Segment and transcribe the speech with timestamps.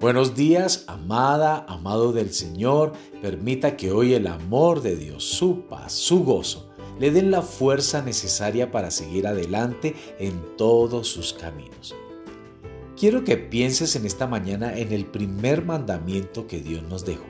[0.00, 2.92] Buenos días, amada, amado del Señor.
[3.20, 8.00] Permita que hoy el amor de Dios, su paz, su gozo, le den la fuerza
[8.00, 11.96] necesaria para seguir adelante en todos sus caminos.
[12.96, 17.26] Quiero que pienses en esta mañana en el primer mandamiento que Dios nos dejó.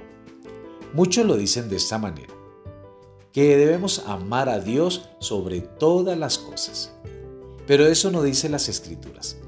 [0.92, 2.34] Muchos lo dicen de esta manera,
[3.32, 6.92] que debemos amar a Dios sobre todas las cosas.
[7.66, 9.38] Pero eso no dice las escrituras.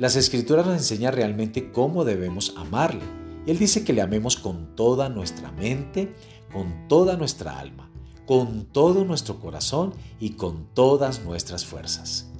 [0.00, 3.04] Las escrituras nos enseñan realmente cómo debemos amarle.
[3.46, 6.14] Él dice que le amemos con toda nuestra mente,
[6.50, 7.90] con toda nuestra alma,
[8.26, 12.30] con todo nuestro corazón y con todas nuestras fuerzas.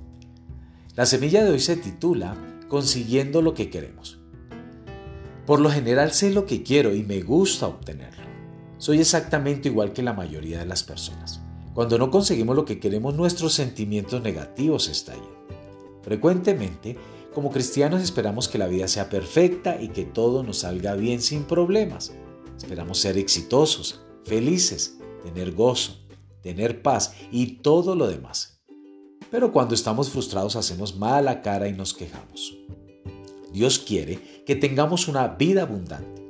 [0.97, 2.35] La semilla de hoy se titula
[2.71, 4.19] Consiguiendo lo que queremos.
[5.45, 8.25] Por lo general sé lo que quiero y me gusta obtenerlo.
[8.79, 11.43] Soy exactamente igual que la mayoría de las personas.
[11.75, 15.41] Cuando no conseguimos lo que queremos, nuestros sentimientos negativos estallan.
[16.03, 16.97] Frecuentemente
[17.33, 21.45] como cristianos esperamos que la vida sea perfecta y que todo nos salga bien sin
[21.45, 22.13] problemas.
[22.57, 25.97] Esperamos ser exitosos, felices, tener gozo,
[26.43, 28.61] tener paz y todo lo demás.
[29.31, 32.57] Pero cuando estamos frustrados hacemos mala cara y nos quejamos.
[33.53, 36.21] Dios quiere que tengamos una vida abundante.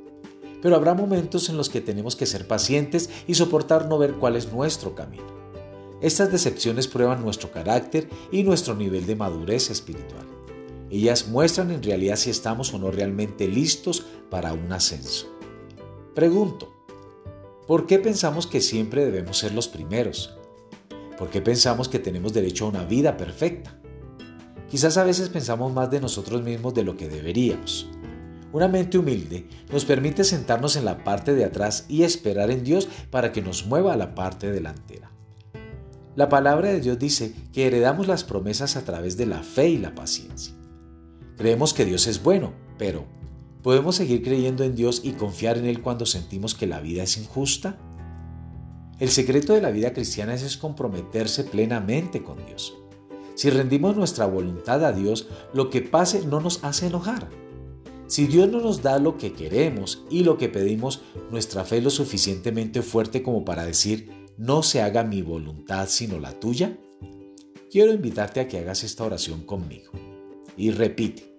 [0.61, 4.35] Pero habrá momentos en los que tenemos que ser pacientes y soportar no ver cuál
[4.35, 5.25] es nuestro camino.
[6.01, 10.30] Estas decepciones prueban nuestro carácter y nuestro nivel de madurez espiritual.
[10.91, 15.33] Ellas muestran en realidad si estamos o no realmente listos para un ascenso.
[16.13, 16.69] Pregunto,
[17.65, 20.35] ¿por qué pensamos que siempre debemos ser los primeros?
[21.17, 23.79] ¿Por qué pensamos que tenemos derecho a una vida perfecta?
[24.69, 27.89] Quizás a veces pensamos más de nosotros mismos de lo que deberíamos.
[28.51, 32.89] Una mente humilde nos permite sentarnos en la parte de atrás y esperar en Dios
[33.09, 35.09] para que nos mueva a la parte delantera.
[36.17, 39.77] La palabra de Dios dice que heredamos las promesas a través de la fe y
[39.77, 40.53] la paciencia.
[41.41, 43.03] Creemos que Dios es bueno, pero
[43.63, 47.17] ¿podemos seguir creyendo en Dios y confiar en Él cuando sentimos que la vida es
[47.17, 47.79] injusta?
[48.99, 52.75] El secreto de la vida cristiana es comprometerse plenamente con Dios.
[53.33, 57.27] Si rendimos nuestra voluntad a Dios, lo que pase no nos hace enojar.
[58.05, 61.01] Si Dios no nos da lo que queremos y lo que pedimos,
[61.31, 66.19] nuestra fe es lo suficientemente fuerte como para decir, no se haga mi voluntad sino
[66.19, 66.77] la tuya.
[67.71, 69.91] Quiero invitarte a que hagas esta oración conmigo
[70.61, 71.35] y repite,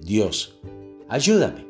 [0.00, 0.60] Dios,
[1.08, 1.66] ayúdame.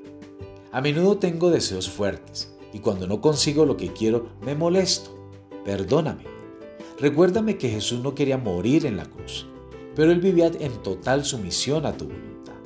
[0.71, 5.19] A menudo tengo deseos fuertes y cuando no consigo lo que quiero me molesto.
[5.65, 6.25] Perdóname.
[7.01, 9.47] Recuérdame que Jesús no quería morir en la cruz,
[9.97, 12.61] pero Él vivía en total sumisión a tu voluntad.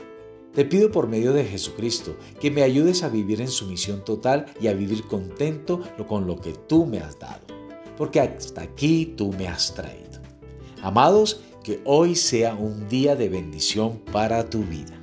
[0.52, 4.66] Te pido por medio de Jesucristo que me ayudes a vivir en sumisión total y
[4.66, 7.46] a vivir contento con lo que tú me has dado,
[7.96, 10.20] porque hasta aquí tú me has traído.
[10.82, 15.01] Amados, que hoy sea un día de bendición para tu vida.